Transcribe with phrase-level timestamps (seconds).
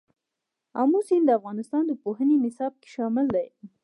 [0.81, 3.47] آمو سیند د افغانستان د پوهنې نصاب کې شامل دي.